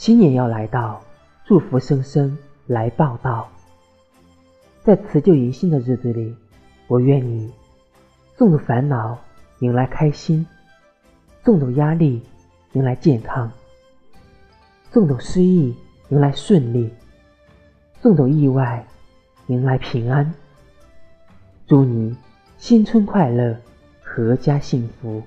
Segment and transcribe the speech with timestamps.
[0.00, 0.98] 新年要来到，
[1.44, 3.46] 祝福声声来报道。
[4.82, 6.34] 在辞旧迎新的日子里，
[6.86, 7.52] 我愿你
[8.34, 9.18] 纵走烦恼，
[9.58, 10.42] 迎来开心；
[11.44, 12.22] 纵走压力，
[12.72, 13.46] 迎来健康；
[14.90, 15.76] 纵走失意，
[16.08, 16.88] 迎来顺利；
[18.00, 18.82] 纵走意外，
[19.48, 20.32] 迎来平安。
[21.66, 22.16] 祝你
[22.56, 23.54] 新春快乐，
[24.02, 25.22] 阖家幸福。